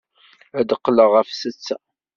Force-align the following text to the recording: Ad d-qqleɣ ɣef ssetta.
Ad 0.59 0.65
d-qqleɣ 0.69 1.09
ɣef 1.15 1.27
ssetta. 1.31 1.77